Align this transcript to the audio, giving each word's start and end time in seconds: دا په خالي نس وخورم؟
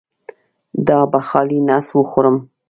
دا 0.87 0.99
په 1.11 1.19
خالي 1.27 1.59
نس 1.67 1.87
وخورم؟ 1.97 2.37